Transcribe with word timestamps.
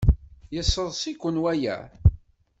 Yesseḍs-iken 0.55 1.35
waya? 1.43 1.77